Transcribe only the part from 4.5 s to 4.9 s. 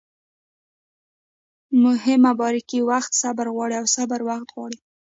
غواړي